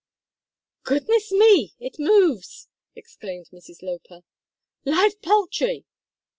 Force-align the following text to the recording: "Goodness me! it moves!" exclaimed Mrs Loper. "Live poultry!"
"Goodness 0.81 1.31
me! 1.31 1.75
it 1.79 1.99
moves!" 1.99 2.69
exclaimed 2.95 3.49
Mrs 3.53 3.83
Loper. 3.83 4.23
"Live 4.83 5.21
poultry!" 5.21 5.85